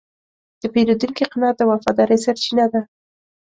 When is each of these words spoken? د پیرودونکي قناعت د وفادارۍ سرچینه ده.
د 0.61 0.63
پیرودونکي 0.73 1.23
قناعت 1.31 1.55
د 1.57 1.61
وفادارۍ 1.71 2.17
سرچینه 2.25 2.65
ده. 2.73 2.81